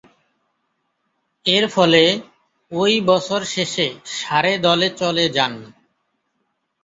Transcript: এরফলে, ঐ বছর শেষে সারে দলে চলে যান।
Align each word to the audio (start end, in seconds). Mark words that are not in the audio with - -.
এরফলে, 1.45 2.03
ঐ 2.71 2.83
বছর 3.05 3.41
শেষে 3.45 3.87
সারে 4.17 4.53
দলে 4.57 4.87
চলে 4.99 5.25
যান। 5.29 5.53